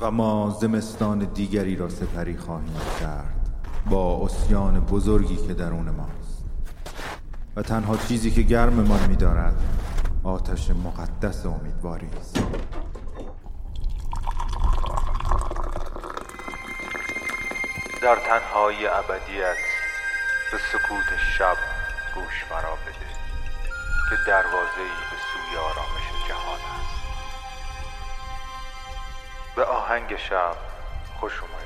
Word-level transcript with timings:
و 0.00 0.10
ما 0.10 0.56
زمستان 0.60 1.18
دیگری 1.18 1.76
را 1.76 1.88
سپری 1.88 2.36
خواهیم 2.36 2.80
کرد 3.00 3.48
با 3.90 4.24
اسیان 4.24 4.80
بزرگی 4.80 5.36
که 5.36 5.54
درون 5.54 5.90
ماست. 5.90 6.44
و 7.56 7.62
تنها 7.62 7.96
چیزی 7.96 8.30
که 8.30 8.42
گرممان 8.42 9.08
می‌دارد 9.08 9.62
آتش 10.24 10.70
مقدس 10.70 11.46
امیدواری 11.46 12.08
است. 12.20 12.38
در 18.02 18.16
تنهای 18.16 18.86
ابدیت 18.86 19.56
به 20.52 20.58
سکوت 20.72 21.18
شب 21.38 21.56
گوش 22.14 22.44
مرا 22.50 22.74
بده 22.86 23.10
که 24.10 24.16
دروازه 24.26 24.80
ای 24.80 24.96
به 25.10 25.16
سوی 25.32 25.56
آرامش 25.58 26.03
به 29.56 29.64
آهنگ 29.64 30.16
شب 30.16 30.56
خوش 31.20 31.32
اومدید 31.40 31.64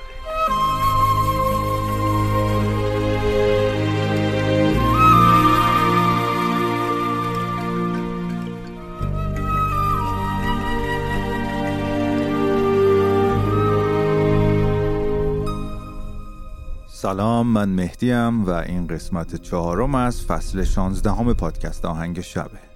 سلام 16.86 17.46
من 17.46 17.68
مهدیم 17.68 18.44
و 18.44 18.50
این 18.50 18.86
قسمت 18.86 19.36
چهارم 19.36 19.94
از 19.94 20.24
فصل 20.24 20.64
شانزدهم 20.64 21.34
پادکست 21.34 21.84
آهنگ 21.84 22.20
شبه. 22.20 22.67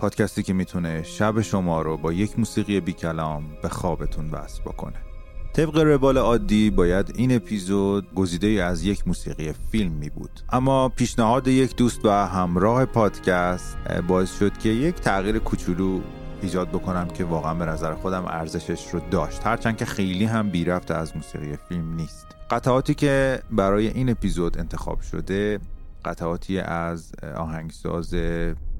پادکستی 0.00 0.42
که 0.42 0.52
می‌تونه 0.52 1.02
شب 1.02 1.40
شما 1.40 1.82
رو 1.82 1.96
با 1.96 2.12
یک 2.12 2.38
موسیقی 2.38 2.80
بی 2.80 2.92
کلام 2.92 3.44
به 3.62 3.68
خوابتون 3.68 4.30
وصل 4.30 4.62
بکنه. 4.62 4.96
طبق 5.52 5.78
روال 5.78 6.18
عادی 6.18 6.70
باید 6.70 7.12
این 7.14 7.36
اپیزود 7.36 8.14
گزیده 8.14 8.64
از 8.64 8.84
یک 8.84 9.08
موسیقی 9.08 9.52
فیلم 9.52 9.92
می 9.92 10.10
بود 10.10 10.30
اما 10.52 10.88
پیشنهاد 10.88 11.48
یک 11.48 11.76
دوست 11.76 12.04
و 12.04 12.10
همراه 12.10 12.84
پادکست 12.84 13.76
باعث 14.08 14.38
شد 14.38 14.58
که 14.58 14.68
یک 14.68 14.94
تغییر 14.94 15.38
کوچولو 15.38 16.00
ایجاد 16.42 16.68
بکنم 16.68 17.08
که 17.08 17.24
واقعا 17.24 17.54
به 17.54 17.64
نظر 17.64 17.94
خودم 17.94 18.24
ارزشش 18.26 18.90
رو 18.92 19.00
داشت. 19.10 19.46
هرچند 19.46 19.76
که 19.76 19.84
خیلی 19.84 20.24
هم 20.24 20.50
بی 20.50 20.64
رفت 20.64 20.90
از 20.90 21.16
موسیقی 21.16 21.56
فیلم 21.68 21.94
نیست. 21.94 22.26
قطعاتی 22.50 22.94
که 22.94 23.42
برای 23.50 23.88
این 23.88 24.10
اپیزود 24.10 24.58
انتخاب 24.58 25.00
شده 25.00 25.60
قطعاتی 26.04 26.58
از 26.58 27.12
آهنگساز 27.36 28.14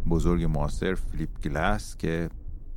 بزرگ 0.08 0.44
معاصر 0.44 0.94
فیلیپ 0.94 1.40
گلس 1.44 1.96
که 1.96 2.30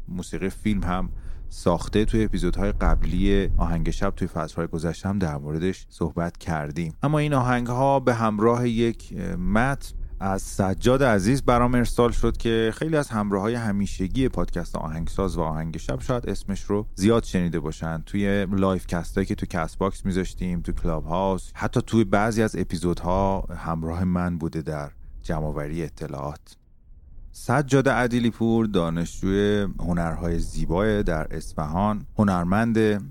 موسیقی 0.07 0.49
فیلم 0.49 0.83
هم 0.83 1.09
ساخته 1.49 2.05
توی 2.05 2.23
اپیزودهای 2.23 2.71
قبلی 2.71 3.49
آهنگ 3.57 3.89
شب 3.89 4.13
توی 4.15 4.27
فصلهای 4.27 4.67
گذشته 4.67 5.09
هم 5.09 5.19
در 5.19 5.37
موردش 5.37 5.85
صحبت 5.89 6.37
کردیم. 6.37 6.93
اما 7.03 7.19
این 7.19 7.33
آهنگ 7.33 7.67
ها 7.67 7.99
به 7.99 8.13
همراه 8.13 8.69
یک 8.69 9.13
متن 9.37 9.95
از 10.19 10.41
سجاد 10.41 11.03
عزیز 11.03 11.43
برام 11.43 11.75
ارسال 11.75 12.11
شد 12.11 12.37
که 12.37 12.71
خیلی 12.75 12.97
از 12.97 13.09
همراه 13.09 13.41
های 13.41 13.55
همیشگی 13.55 14.29
پادکست 14.29 14.75
آهنگساز 14.75 15.37
و 15.37 15.41
آهنگ 15.41 15.77
شب 15.77 15.99
شاید 16.01 16.29
اسمش 16.29 16.63
رو 16.63 16.87
زیاد 16.95 17.23
شنیده 17.23 17.59
باشن. 17.59 18.03
توی 18.05 18.45
livecast 18.45 18.87
ایی 18.87 19.25
که 19.27 19.35
تو 19.35 19.45
کست 19.45 19.77
باکس 19.77 20.05
میذاشتیم 20.05 20.61
تو 20.61 20.71
کلاب 20.71 21.05
هاوس 21.05 21.51
حتی 21.53 21.81
توی 21.81 22.03
بعضی 22.03 22.43
از 22.43 22.55
اپیزودها 22.55 23.41
همراه 23.57 24.03
من 24.03 24.37
بوده 24.37 24.61
در 24.61 24.91
جمعآوری 25.23 25.83
اطلاعات. 25.83 26.62
سجاد 27.35 27.89
عدیلی 27.89 28.29
پور 28.29 28.65
دانشجوی 28.65 29.67
هنرهای 29.79 30.39
زیبای 30.39 31.03
در 31.03 31.27
اصفهان 31.31 32.05
هنرمند 32.17 33.03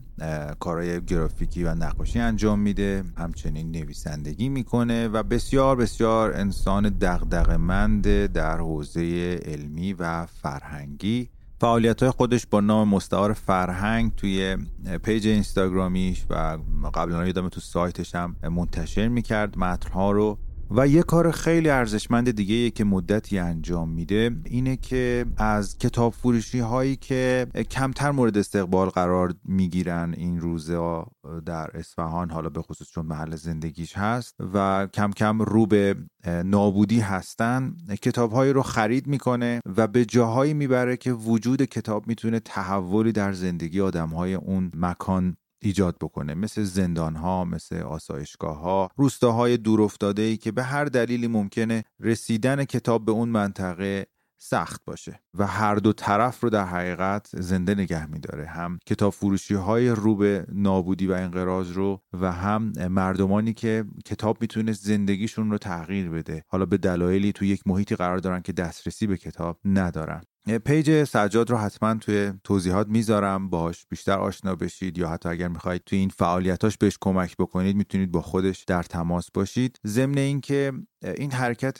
کارهای 0.61 1.05
گرافیکی 1.05 1.65
و 1.65 1.75
نقاشی 1.75 2.19
انجام 2.19 2.59
میده 2.59 3.05
همچنین 3.17 3.71
نویسندگی 3.71 4.49
می‌کنه 4.49 5.09
و 5.09 5.23
بسیار 5.23 5.77
بسیار 5.77 6.33
انسان 6.33 6.89
دغدغه‌مند 6.89 8.27
در 8.27 8.59
حوزه 8.59 9.01
علمی 9.45 9.93
و 9.93 10.27
فرهنگی. 10.27 11.29
فعالیت 11.61 12.03
های 12.03 12.11
خودش 12.11 12.47
با 12.47 12.61
نام 12.61 12.89
مستعار 12.89 13.33
فرهنگ 13.33 14.15
توی 14.17 14.57
پیج 15.03 15.27
اینستاگرامیش 15.27 16.27
و 16.31 16.59
قبلا 16.95 17.27
یادم 17.27 17.49
تو 17.49 17.61
سایتش 17.61 18.15
هم 18.15 18.37
منتشر 18.43 19.09
می‌کرد. 19.09 19.59
متنها 19.59 20.11
رو 20.11 20.39
و 20.77 20.89
یه 20.89 21.03
کار 21.03 21.31
خیلی 21.31 21.69
ارزشمند 21.69 22.31
دیگه 22.31 22.71
که 22.71 22.85
مدتی 22.85 23.39
انجام 23.39 23.89
میده 23.89 24.31
اینه 24.45 24.77
که 24.77 25.27
از 25.37 25.79
کتاب 25.79 26.13
فروشی 26.13 26.59
هایی 26.59 26.97
که 26.97 27.47
کمتر 27.71 28.11
مورد 28.11 28.39
استقبال 28.39 28.89
قرار 28.89 29.35
می‌گیرن 29.45 30.15
این 30.17 30.41
روزا 30.41 31.07
در 31.47 31.71
اصفهان 31.75 32.31
حالا 32.31 32.49
به 32.49 32.63
خصوص 32.63 32.91
چون 32.91 33.07
محل 33.07 33.37
زندگیش 33.37 33.97
هست 33.97 34.35
و 34.55 34.89
کم 34.95 35.11
کم 35.11 35.43
رو 35.43 35.67
به 35.67 35.97
نابودی 36.45 37.01
هستن 37.01 37.75
کتاب 38.03 38.33
هایی 38.33 38.53
رو 38.53 38.63
خرید 38.63 39.07
می‌کنه 39.07 39.61
و 39.77 39.87
به 39.87 40.05
جاهایی 40.05 40.55
می‌بره 40.55 40.97
که 40.97 41.13
وجود 41.13 41.63
کتاب 41.63 42.07
می‌تونه 42.07 42.41
تحولی 42.41 43.13
در 43.13 43.33
زندگی 43.33 43.81
آدم 43.81 44.09
های 44.09 44.35
اون 44.35 44.71
مکان 44.77 45.37
ایجاد 45.63 45.97
بکنه. 46.01 46.35
مثل 46.35 46.63
زندان 46.63 47.17
ها 47.17 47.45
مثل 47.45 47.77
آسایشگاه 47.77 48.59
ها 48.59 48.91
روستاهای 48.97 49.57
دور 49.57 49.83
افتاده 49.83 50.23
ای 50.23 50.37
که 50.37 50.53
به 50.53 50.63
هر 50.63 50.85
دلیلی 50.85 51.27
ممکنه 51.27 51.85
رسیدن 52.01 52.65
کتاب 52.65 53.05
به 53.05 53.13
اون 53.13 53.29
منطقه 53.29 54.07
سخت 54.45 54.85
باشه. 54.85 55.21
و 55.35 55.47
هر 55.47 55.75
دو 55.75 55.93
طرف 55.93 56.41
رو 56.41 56.51
در 56.51 56.65
حقیقت 56.65 57.29
زنده 57.33 57.75
نگه 57.75 58.07
میداره. 58.07 58.47
هم 58.47 58.79
کتاب 58.87 59.13
فروشی 59.13 59.55
های 59.55 59.89
رو 59.89 60.17
به 60.17 60.47
نابودی 60.53 61.07
و 61.07 61.13
انقراض 61.13 61.73
رو 61.73 62.01
و 62.21 62.33
هم 62.33 62.73
مردمانی 62.91 63.53
که 63.53 63.85
کتاب 64.05 64.39
می‌تونه 64.41 64.73
زندگیشون 64.73 65.51
رو 65.51 65.59
تغییر 65.59 66.11
بده. 66.11 66.45
حالا 66.49 66.67
به 66.67 66.79
دلایلی 66.79 67.33
تو 67.33 67.45
یک 67.45 67.67
محیطی 67.67 67.97
قرار 67.97 68.19
دارن 68.19 68.43
که 68.43 68.53
دسترسی 68.53 69.07
به 69.07 69.17
کتاب 69.17 69.59
ندارن. 69.65 70.23
پیج 70.65 71.05
سجاد 71.05 71.51
رو 71.51 71.57
حتما 71.57 71.95
توی 71.95 72.33
توضیحات 72.45 72.89
می‌ذارم. 72.89 73.51
باش 73.51 73.87
بیشتر 73.87 74.19
آشنا 74.19 74.55
بشید 74.55 74.99
یا 74.99 75.09
حتی 75.09 75.29
اگر 75.29 75.49
می‌خواهید 75.49 75.83
توی 75.87 75.99
این 75.99 76.09
فعالیتاش 76.09 76.79
بهش 76.79 76.99
کمک 77.01 77.37
بکنید 77.37 77.77
می‌تونید 77.77 78.13
با 78.13 78.23
خودش 78.23 78.65
در 78.65 78.83
تماس 78.83 79.31
باشید. 79.35 79.81
ضمن 79.87 80.19
اینکه 80.19 80.73
این 81.17 81.33
حرکت 81.33 81.79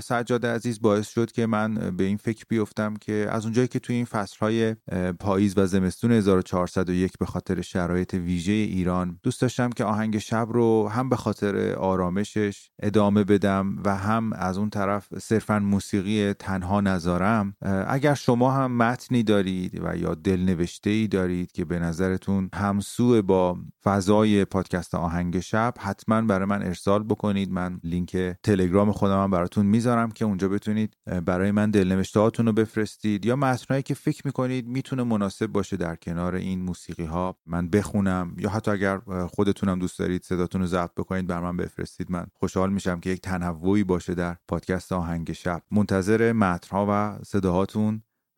سجاد 0.00 0.46
عزیز 0.46 0.80
باعث 0.80 1.08
شد 1.08 1.32
که 1.32 1.46
من 1.46 1.96
به 1.96 2.04
این 2.04 2.16
فکر 2.16 2.44
بیفتم 2.48 2.94
که 2.94 3.26
از 3.30 3.44
اونجایی 3.44 3.68
که 3.68 3.78
توی 3.78 3.96
این 3.96 4.04
فصلهای 4.04 4.74
پاییز 5.20 5.58
و 5.58 5.66
زمستون 5.66 6.12
1401 6.12 7.12
به 7.18 7.26
خاطر 7.26 7.60
شرایط 7.60 8.14
ویژه 8.14 8.52
ایران 8.52 9.20
دوست 9.22 9.40
داشتم 9.40 9.70
که 9.70 9.84
آهنگ 9.84 10.18
شب 10.18 10.48
رو 10.50 10.88
هم 10.88 11.08
به 11.08 11.16
خاطر 11.16 11.74
آرامشش 11.74 12.70
ادامه 12.82 13.24
بدم 13.24 13.76
و 13.84 13.96
هم 13.96 14.32
از 14.32 14.58
اون 14.58 14.70
طرف 14.70 15.18
صرفا 15.18 15.58
موسیقی 15.58 16.32
تنها 16.32 16.80
نذارم 16.80 17.56
اگر 17.96 18.14
شما 18.14 18.50
هم 18.50 18.76
متنی 18.76 19.22
دارید 19.22 19.80
و 19.84 19.96
یا 19.96 20.14
دلنوشته 20.14 20.90
ای 20.90 21.06
دارید 21.06 21.52
که 21.52 21.64
به 21.64 21.78
نظرتون 21.78 22.50
همسو 22.54 23.22
با 23.22 23.58
فضای 23.84 24.44
پادکست 24.44 24.94
آهنگ 24.94 25.40
شب 25.40 25.74
حتما 25.78 26.22
برای 26.22 26.46
من 26.46 26.62
ارسال 26.62 27.02
بکنید. 27.02 27.50
من 27.52 27.80
لینک 27.84 28.16
تلگرام 28.42 28.92
خودم 28.92 29.22
هم 29.22 29.30
براتون 29.30 29.66
می‌ذارم 29.66 30.10
که 30.10 30.24
اونجا 30.24 30.48
بتونید 30.48 30.96
برای 31.24 31.50
من 31.50 31.70
دلنوشته 31.70 32.20
رو 32.20 32.52
بفرستید 32.52 33.26
یا 33.26 33.36
متنایی 33.36 33.82
که 33.82 33.94
فکر 33.94 34.22
می‌کنید 34.24 34.66
می‌تونه 34.68 35.02
مناسب 35.02 35.46
باشه 35.46 35.76
در 35.76 35.96
کنار 35.96 36.34
این 36.34 36.62
موسیقی 36.62 37.04
ها 37.04 37.36
من 37.46 37.68
بخونم 37.68 38.36
یا 38.38 38.50
حتی 38.50 38.70
اگر 38.70 38.98
خودتونم 39.34 39.78
دوست 39.78 39.98
دارید 39.98 40.22
صداتون 40.22 40.60
رو 40.60 40.66
ضبط 40.66 40.94
بکنید 40.96 41.26
بر 41.26 41.40
من 41.40 41.56
بفرستید. 41.56 42.10
من 42.10 42.26
خوشحال 42.34 42.72
میشم 42.72 43.00
که 43.00 43.10
یک 43.10 43.20
تنوعی 43.20 43.84
باشه 43.84 44.14
در 44.14 44.36
پادکست 44.48 44.92
آهنگ 44.92 45.32
شب. 45.32 45.62
منتظر 45.70 46.32
متنها 46.32 46.86
و 46.88 47.24
صداهاتون 47.24 47.85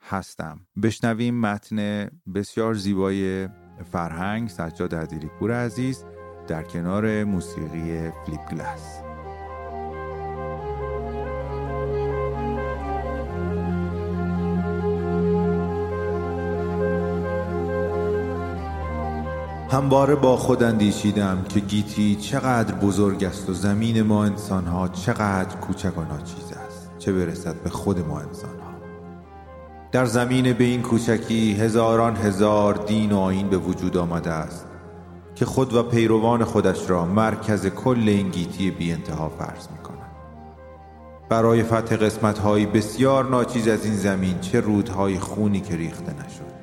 هستم. 0.02 0.60
بشنویم 0.82 1.40
متن 1.40 2.08
بسیار 2.34 2.74
زیبای 2.74 3.48
فرهنگ 3.92 4.48
سجاد 4.48 4.94
عدیلی 4.94 5.30
پور 5.38 5.52
عزیز 5.52 6.04
در 6.48 6.62
کنار 6.62 7.24
موسیقی 7.24 8.10
فلیپ 8.10 8.40
گلاس. 8.50 9.00
همواره 19.70 20.14
با 20.14 20.36
خود 20.36 20.62
اندیشیدم 20.62 21.44
که 21.48 21.60
گیتی 21.60 22.16
چقدر 22.16 22.74
بزرگ 22.74 23.24
است 23.24 23.50
و 23.50 23.52
زمین 23.52 24.02
ما 24.02 24.24
انسانها 24.24 24.88
چقدر 24.88 25.56
کوچک 25.56 25.98
و 25.98 26.04
ناچیز 26.04 26.52
است. 26.52 26.90
چه 26.98 27.12
برسد 27.12 27.62
به 27.62 27.70
خود 27.70 27.98
ما 27.98 28.20
انسانها 28.20 28.57
در 29.92 30.04
زمین 30.04 30.52
به 30.52 30.64
این 30.64 30.82
کوچکی 30.82 31.52
هزاران 31.52 32.16
هزار 32.16 32.74
دین 32.74 33.12
و 33.12 33.18
آین 33.18 33.48
به 33.48 33.56
وجود 33.56 33.96
آمده 33.96 34.30
است 34.30 34.66
که 35.34 35.44
خود 35.44 35.74
و 35.74 35.82
پیروان 35.82 36.44
خودش 36.44 36.90
را 36.90 37.04
مرکز 37.04 37.66
کل 37.66 38.08
این 38.08 38.28
گیتی 38.28 38.70
بی 38.70 38.92
انتها 38.92 39.28
فرض 39.28 39.68
می 39.70 39.78
کنند 39.78 40.16
برای 41.28 41.62
فتح 41.62 41.96
قسمت 41.96 42.38
های 42.38 42.66
بسیار 42.66 43.24
ناچیز 43.24 43.68
از 43.68 43.84
این 43.84 43.94
زمین 43.94 44.40
چه 44.40 44.60
رودهای 44.60 45.18
خونی 45.18 45.60
که 45.60 45.76
ریخته 45.76 46.12
نشد. 46.12 46.58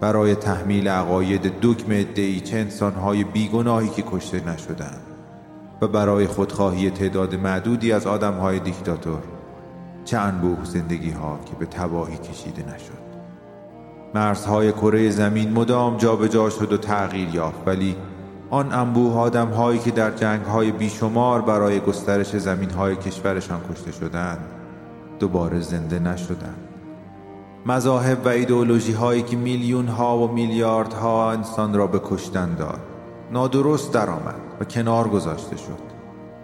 برای 0.00 0.34
تحمیل 0.34 0.88
عقاید 0.88 1.60
دگم 1.60 1.90
ادهی 1.90 2.40
چه 2.40 2.56
انسانهای 2.56 3.24
بیگناهی 3.24 3.88
که 3.88 4.04
کشته 4.10 4.48
نشدند 4.48 5.00
و 5.82 5.88
برای 5.88 6.26
خودخواهی 6.26 6.90
تعداد 6.90 7.34
معدودی 7.34 7.92
از 7.92 8.06
آدمهای 8.06 8.58
دیکتاتور 8.58 9.35
چه 10.06 10.18
انبوه 10.18 10.64
زندگی 10.64 11.10
ها 11.10 11.38
که 11.46 11.56
به 11.58 11.66
تباهی 11.66 12.16
کشیده 12.16 12.64
نشد؟ 12.74 13.06
مرزهای 14.14 14.72
کره 14.72 15.10
زمین 15.10 15.52
مدام 15.52 15.96
جابجا 15.96 16.28
جا 16.28 16.50
شد 16.50 16.72
و 16.72 16.76
تغییر 16.76 17.34
یافت 17.34 17.58
ولی 17.66 17.96
آن 18.50 18.72
انبوه 18.72 19.14
آدم 19.14 19.48
هایی 19.48 19.78
که 19.78 19.90
در 19.90 20.10
جنگ 20.10 20.42
های 20.42 20.72
بیشمار 20.72 21.42
برای 21.42 21.80
گسترش 21.80 22.36
زمین 22.36 22.70
های 22.70 22.96
کشورشان 22.96 23.60
کشته 23.72 23.92
شدند 23.92 24.38
دوباره 25.18 25.60
زنده 25.60 25.98
نشدند. 25.98 26.68
مذاهب 27.66 28.26
و 28.26 28.28
ایدئولوژی 28.28 28.92
هایی 28.92 29.22
که 29.22 29.36
میلیون 29.36 29.88
ها 29.88 30.18
و 30.18 30.32
میلیارد 30.32 30.92
ها 30.92 31.32
انسان 31.32 31.74
را 31.74 31.86
به 31.86 32.00
کشتن 32.04 32.54
داد 32.54 32.80
نادرست 33.32 33.92
درآمد 33.92 34.40
و 34.60 34.64
کنار 34.64 35.08
گذاشته 35.08 35.56
شد. 35.56 35.86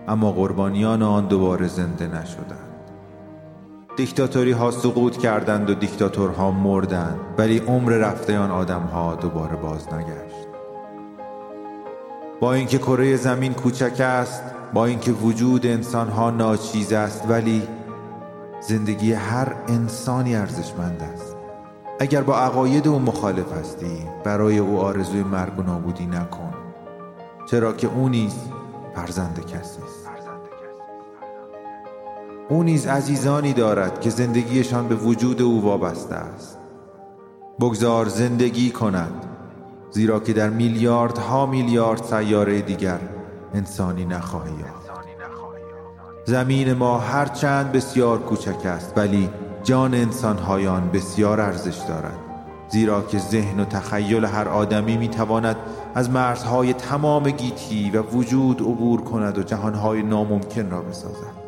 اما 0.09 0.33
قربانیان 0.33 1.03
آن 1.03 1.27
دوباره 1.27 1.67
زنده 1.67 2.07
نشدند. 2.07 2.72
دیکتاتوری 3.97 4.53
ها 4.53 4.71
سقوط 4.71 5.17
کردند 5.17 5.71
و 5.71 5.75
دیکتاتورها 5.75 6.51
مردند 6.51 7.21
ولی 7.39 7.59
عمر 7.59 7.93
رفته 7.93 8.39
آن 8.39 8.51
آدم 8.51 8.83
ها 8.83 9.15
دوباره 9.15 9.57
باز 9.57 9.93
نگشت 9.93 10.49
با 12.41 12.55
اینکه 12.55 12.79
کره 12.79 13.17
زمین 13.17 13.55
کوچک 13.55 14.01
است 14.01 14.43
با 14.75 14.87
اینکه 14.87 15.13
وجود 15.13 15.67
انسان 15.67 16.09
ها 16.09 16.31
ناچیز 16.31 16.93
است 16.93 17.25
ولی 17.29 17.63
زندگی 18.61 19.13
هر 19.13 19.55
انسانی 19.69 20.37
ارزشمند 20.37 21.03
است. 21.15 21.37
اگر 22.01 22.23
با 22.23 22.39
عقاید 22.39 22.89
او 22.89 22.99
مخالف 22.99 23.53
هستی 23.53 24.07
برای 24.25 24.59
او 24.59 24.81
آرزوی 24.81 25.23
مرگ 25.23 25.59
و 25.59 25.63
نابودی 25.63 26.07
نکن 26.07 26.55
چرا 27.51 27.73
که 27.73 27.87
او 27.87 28.09
نیز 28.09 28.35
فرزند 28.95 29.47
کسی 29.47 29.83
است. 29.83 30.02
او 32.49 32.63
نیز 32.63 32.87
عزیزانی 32.87 33.53
دارد 33.53 34.01
که 34.01 34.11
زندگیشان 34.11 34.89
به 34.89 34.95
وجود 34.95 35.43
او 35.43 35.63
وابسته 35.63 36.15
است. 36.15 36.59
بگذار 37.61 38.09
زندگی 38.09 38.71
کند 38.71 39.27
زیرا 39.91 40.21
که 40.21 40.33
در 40.33 40.51
میلیاردها 40.51 41.47
میلیارد 41.47 42.03
سیاره 42.05 42.61
دیگر 42.61 42.99
انسانی 43.55 44.05
نخواهی 44.05 44.51
یافت. 44.51 44.93
زمین 46.25 46.73
ما 46.73 46.99
هرچند 46.99 47.73
بسیار 47.73 48.19
کوچک 48.19 48.67
است 48.67 48.93
ولی 48.97 49.29
جان 49.63 49.95
انسانهای 49.95 50.67
آن 50.67 50.91
بسیار 50.93 51.41
ارزش 51.41 51.79
دارد. 51.89 52.19
زیرا 52.69 53.03
که 53.03 53.19
ذهن 53.19 53.61
و 53.61 53.65
تخیل 53.65 54.25
هر 54.25 54.49
آدمی 54.49 54.97
می‌تواند 54.97 55.57
از 55.95 56.11
مرزهای 56.11 56.73
تمام 56.73 57.31
گیتی 57.31 57.91
و 57.91 58.03
وجود 58.03 58.61
عبور 58.61 59.01
کند 59.01 59.39
و 59.39 59.43
جهانهای 59.43 60.03
ناممکن 60.03 60.71
را 60.71 60.81
بسازد. 60.81 61.42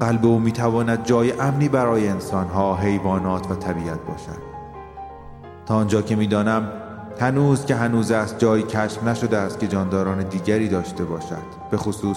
قلب 0.00 0.26
او 0.26 0.38
می‌تواند 0.38 1.04
جای 1.04 1.32
امنی 1.32 1.68
برای 1.68 2.08
انسانها، 2.08 2.76
حیوانات 2.76 3.50
و 3.50 3.54
طبیعت 3.54 3.98
باشد. 4.08 4.42
تا 5.66 5.74
آنجا 5.74 6.02
که 6.02 6.16
می‌دانم 6.16 6.72
هنوز 7.20 7.66
که 7.66 7.74
هنوز 7.74 8.10
است 8.10 8.38
جایی 8.38 8.62
کشف 8.62 9.04
نشده 9.04 9.36
است 9.36 9.58
که 9.58 9.68
جانداران 9.68 10.22
دیگری 10.22 10.68
داشته 10.68 11.04
باشد 11.04 11.46
به 11.70 11.76
خصوص 11.76 12.16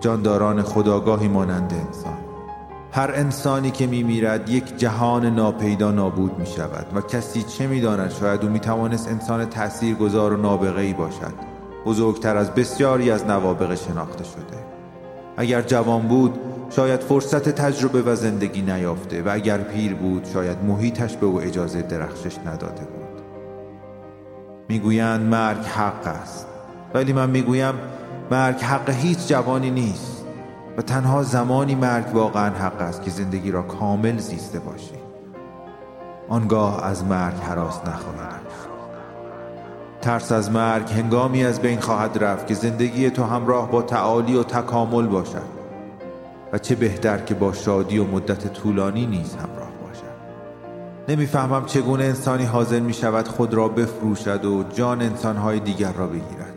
جانداران 0.00 0.62
خداگاهی 0.62 1.28
مانند 1.28 1.72
انسان. 1.86 2.18
هر 2.92 3.10
انسانی 3.14 3.70
که 3.70 3.86
می 3.86 4.02
میرد 4.02 4.48
یک 4.48 4.76
جهان 4.76 5.26
ناپیدا 5.26 5.90
نابود 5.90 6.38
می 6.38 6.46
شود 6.46 6.86
و 6.94 7.00
کسی 7.00 7.42
چه 7.42 7.66
می 7.66 7.80
داند 7.80 8.10
شاید 8.10 8.42
او 8.44 8.48
می 8.48 8.60
توانست 8.60 9.08
انسان 9.08 9.44
تأثیر 9.44 9.94
گذار 9.94 10.32
و 10.32 10.36
نابغه 10.36 10.80
ای 10.80 10.92
باشد. 10.92 11.32
بزرگتر 11.86 12.36
از 12.36 12.54
بسیاری 12.54 13.10
از 13.10 13.26
نوابق 13.26 13.74
شناخته 13.74 14.24
شده. 14.24 14.58
اگر 15.36 15.62
جوان 15.62 16.02
بود 16.02 16.38
شاید 16.70 17.00
فرصت 17.00 17.48
تجربه 17.48 18.02
و 18.02 18.14
زندگی 18.14 18.62
نیافته 18.62 19.22
و 19.22 19.28
اگر 19.32 19.58
پیر 19.58 19.94
بود 19.94 20.28
شاید 20.32 20.64
محیطش 20.64 21.16
به 21.16 21.26
او 21.26 21.40
اجازه 21.40 21.82
درخشش 21.82 22.38
نداده 22.38 22.84
بود. 22.84 23.22
می‌گویند 24.68 25.20
مرگ 25.20 25.64
حق 25.64 26.06
است 26.06 26.46
ولی 26.94 27.12
من 27.12 27.30
می‌گویم 27.30 27.74
مرگ 28.30 28.60
حق 28.60 28.90
هیچ 28.90 29.28
جوانی 29.28 29.70
نیست 29.70 30.24
و 30.76 30.82
تنها 30.82 31.22
زمانی 31.22 31.74
مرگ 31.74 32.14
واقعا 32.14 32.50
حق 32.50 32.80
است 32.80 33.02
که 33.02 33.10
زندگی 33.10 33.50
را 33.50 33.62
کامل 33.62 34.18
زیسته 34.18 34.58
باشی. 34.58 34.94
آنگاه 36.28 36.84
از 36.84 37.04
مرگ 37.04 37.34
حراس 37.34 37.80
نخواهی 37.80 38.16
ترس 40.06 40.32
از 40.32 40.50
مرگ 40.50 40.90
هنگامی 40.90 41.44
از 41.44 41.60
بین 41.60 41.80
خواهد 41.80 42.24
رفت 42.24 42.46
که 42.46 42.54
زندگی 42.54 43.10
تو 43.10 43.24
همراه 43.24 43.70
با 43.70 43.82
تعالی 43.82 44.36
و 44.36 44.42
تکامل 44.42 45.06
باشد. 45.06 45.55
و 46.52 46.58
چه 46.58 46.74
بهتر 46.74 47.18
که 47.18 47.34
با 47.34 47.52
شادی 47.52 47.98
و 47.98 48.04
مدت 48.04 48.52
طولانی 48.52 49.06
نیز 49.06 49.34
همراه 49.34 49.70
باشد. 49.86 50.16
نمی‌فهمم 51.08 51.66
چگونه 51.66 52.04
انسانی 52.04 52.44
حاضر 52.44 52.80
می 52.80 52.94
شود 52.94 53.28
خود 53.28 53.54
را 53.54 53.68
بفروشد 53.68 54.44
و 54.44 54.62
جان 54.62 55.02
انسانهای 55.02 55.60
دیگر 55.60 55.92
را 55.92 56.06
بگیرد. 56.06 56.54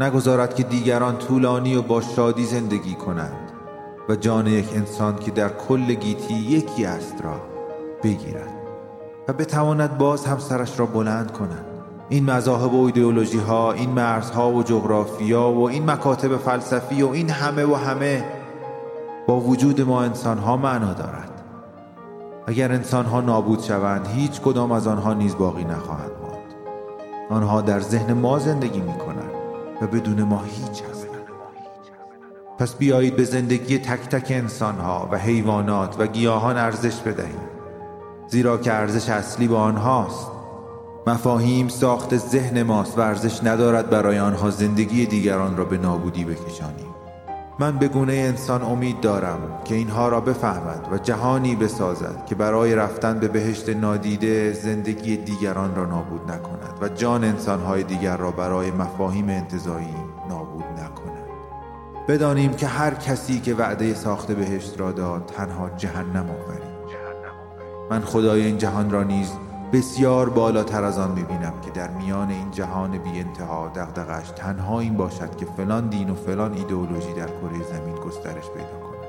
نگذارد 0.00 0.54
که 0.54 0.62
دیگران 0.62 1.18
طولانی 1.18 1.76
و 1.76 1.82
با 1.82 2.00
شادی 2.00 2.44
زندگی 2.44 2.94
کنند 2.94 3.52
و 4.08 4.16
جان 4.16 4.46
یک 4.46 4.68
انسان 4.74 5.16
که 5.16 5.30
در 5.30 5.48
کل 5.48 5.94
گیتی 5.94 6.34
یکی 6.34 6.84
است 6.84 7.14
را 7.22 7.40
بگیرد 8.02 8.52
و 9.28 9.32
بتواند 9.32 9.98
باز 9.98 10.26
هم 10.26 10.38
سرش 10.38 10.78
را 10.78 10.86
بلند 10.86 11.32
کند. 11.32 11.64
این 12.08 12.30
مذاهب 12.30 12.74
و 12.74 12.84
ایدئولوژی 12.84 13.38
ها 13.38 13.72
این 13.72 13.90
مرزها 13.90 14.52
و 14.52 14.62
جغرافیا 14.62 15.50
و 15.50 15.68
این 15.68 15.90
مکاتب 15.90 16.36
فلسفی 16.36 17.02
و 17.02 17.08
این 17.08 17.30
همه 17.30 17.64
و 17.64 17.74
همه 17.74 18.24
با 19.26 19.40
وجود 19.40 19.80
ما 19.80 20.02
انسان 20.02 20.38
ها 20.38 20.56
معنا 20.56 20.92
دارد. 20.92 21.42
اگر 22.46 22.72
انسان 22.72 23.06
ها 23.06 23.20
نابود 23.20 23.62
شوند 23.62 24.06
هیچ 24.06 24.40
کدام 24.40 24.72
از 24.72 24.86
آنها 24.86 25.14
نیز 25.14 25.36
باقی 25.36 25.64
نخواهند 25.64 26.10
ماند. 26.22 26.54
آنها 27.30 27.60
در 27.60 27.80
ذهن 27.80 28.12
ما 28.12 28.38
زندگی 28.38 28.80
می 28.80 28.98
کنند 28.98 29.30
و 29.82 29.86
بدون 29.86 30.22
ما 30.22 30.42
هیچ 30.42 30.82
هستند. 30.82 31.16
پس 32.58 32.74
بیایید 32.74 33.16
به 33.16 33.24
زندگی 33.24 33.78
تک 33.78 34.00
تک 34.08 34.26
انسان 34.30 34.74
ها 34.74 35.08
و 35.12 35.18
حیوانات 35.18 35.96
و 35.98 36.06
گیاهان 36.06 36.56
ارزش 36.56 37.00
بدهیم. 37.00 37.40
زیرا 38.28 38.58
که 38.58 38.72
ارزش 38.72 39.08
اصلی 39.08 39.48
با 39.48 39.60
آنهاست. 39.60 40.30
مفاهیم 41.06 41.68
ساخت 41.68 42.16
ذهن 42.16 42.62
ماست 42.62 42.98
و 42.98 43.00
ارزش 43.00 43.44
ندارد 43.44 43.90
برای 43.90 44.18
آنها 44.18 44.50
زندگی 44.50 45.06
دیگران 45.06 45.56
را 45.56 45.64
به 45.64 45.78
نابودی 45.78 46.24
بکشانیم. 46.24 46.85
من 47.58 47.78
به 47.78 47.88
گونه 47.88 48.12
انسان 48.12 48.62
امید 48.62 49.00
دارم 49.00 49.38
که 49.64 49.74
اینها 49.74 50.08
را 50.08 50.20
بفهمد 50.20 50.88
و 50.92 50.98
جهانی 50.98 51.56
بسازد 51.56 52.26
که 52.26 52.34
برای 52.34 52.74
رفتن 52.74 53.18
به 53.18 53.28
بهشت 53.28 53.68
نادیده 53.68 54.52
زندگی 54.52 55.16
دیگران 55.16 55.74
را 55.74 55.86
نابود 55.86 56.30
نکند 56.30 56.78
و 56.80 56.88
جان 56.88 57.24
انسانهای 57.24 57.82
دیگر 57.82 58.16
را 58.16 58.30
برای 58.30 58.70
مفاهیم 58.70 59.28
انتظایی 59.28 59.94
نابود 60.28 60.64
نکند. 60.64 61.26
بدانیم 62.08 62.54
که 62.54 62.66
هر 62.66 62.94
کسی 62.94 63.40
که 63.40 63.54
وعده 63.54 63.94
ساخت 63.94 64.32
بهشت 64.32 64.80
را 64.80 64.92
داد 64.92 65.26
تنها 65.36 65.70
جهنم 65.70 66.30
آفرید. 66.30 66.76
من 67.90 68.00
خدای 68.00 68.46
این 68.46 68.58
جهان 68.58 68.90
را 68.90 69.02
نیز 69.02 69.32
بسیار 69.76 70.28
بالاتر 70.28 70.84
از 70.84 70.98
آن 70.98 71.10
می‌بینم 71.10 71.52
که 71.62 71.70
در 71.70 71.90
میان 71.90 72.30
این 72.30 72.50
جهان 72.50 72.98
بی 72.98 73.20
انتها 73.20 73.72
دغدغش 73.74 74.30
تنها 74.30 74.80
این 74.80 74.96
باشد 74.96 75.36
که 75.36 75.46
فلان 75.56 75.88
دین 75.88 76.10
و 76.10 76.14
فلان 76.14 76.52
ایدئولوژی 76.52 77.12
در 77.12 77.26
کره 77.26 77.62
زمین 77.72 77.94
گسترش 77.94 78.50
پیدا 78.50 78.78
کند. 78.80 79.06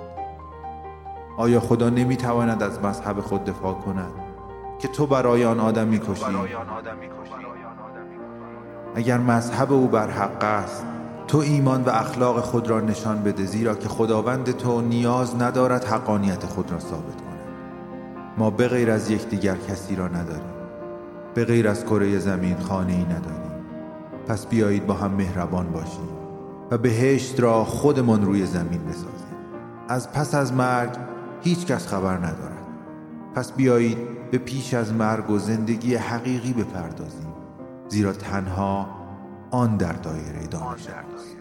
آیا 1.38 1.60
خدا 1.60 1.90
نمی‌تواند 1.90 2.64
از 2.64 2.80
مذهب 2.80 3.20
خود 3.20 3.46
دفاع 3.46 3.74
کند 3.74 4.12
که 4.80 4.88
تو 4.88 5.08
برای 5.08 5.46
آن 5.46 5.60
آدم 5.60 5.88
می‌کشی؟ 5.88 6.26
اگر 8.96 9.18
مذهب 9.18 9.74
او 9.74 9.88
بر 9.88 10.10
حق 10.10 10.44
است 10.44 10.86
تو 11.28 11.38
ایمان 11.38 11.84
و 11.84 11.90
اخلاق 11.90 12.40
خود 12.40 12.70
را 12.70 12.80
نشان 12.80 13.24
بده 13.24 13.46
زیرا 13.46 13.76
که 13.76 13.90
خداوند 13.90 14.52
تو 14.52 14.82
نیاز 14.82 15.42
ندارد 15.42 15.84
حقانیت 15.86 16.46
خود 16.46 16.72
را 16.72 16.80
ثابت 16.80 17.22
کند. 17.22 17.40
ما 18.38 18.50
به 18.50 18.68
غیر 18.68 18.92
از 18.92 19.12
یکدیگر 19.12 19.56
کسی 19.56 19.96
را 19.96 20.08
نداریم. 20.08 20.57
به 21.38 21.46
غیر 21.46 21.68
از 21.68 21.86
کره 21.86 22.20
زمین 22.20 22.58
خانه 22.60 22.94
ای 22.94 23.04
نداریم 23.04 23.52
پس 24.28 24.48
بیایید 24.48 24.86
با 24.86 24.94
هم 24.94 25.12
مهربان 25.12 25.72
باشیم 25.72 26.10
و 26.72 26.78
بهشت 26.78 27.40
را 27.40 27.66
خودمان 27.66 28.26
روی 28.26 28.46
زمین 28.46 28.84
بسازیم. 28.84 29.38
از 29.90 30.12
پس 30.12 30.36
از 30.36 30.54
مرگ 30.54 30.90
هیچ 31.42 31.66
کس 31.66 31.88
خبر 31.88 32.18
ندارد. 32.18 32.68
پس 33.36 33.52
بیایید 33.52 33.98
به 34.32 34.38
پیش 34.38 34.74
از 34.74 34.94
مرگ 34.94 35.30
و 35.30 35.38
زندگی 35.38 35.96
حقیقی 35.96 36.54
بپردازیم 36.54 37.34
زیرا 37.88 38.14
تنها 38.14 38.90
آن 39.52 39.78
در 39.78 39.94
دایره 39.94 40.48
دانش 40.52 40.88
است. 40.88 41.37